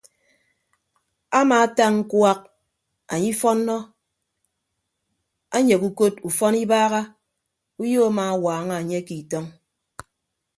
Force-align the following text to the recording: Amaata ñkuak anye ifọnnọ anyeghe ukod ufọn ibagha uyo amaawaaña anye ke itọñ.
Amaata 1.39 1.85
ñkuak 1.97 2.39
anye 3.11 3.29
ifọnnọ 3.33 3.75
anyeghe 5.55 5.85
ukod 5.89 6.13
ufọn 6.27 6.53
ibagha 6.63 7.01
uyo 7.83 7.99
amaawaaña 8.09 8.73
anye 8.79 8.99
ke 9.07 9.13
itọñ. 9.21 9.45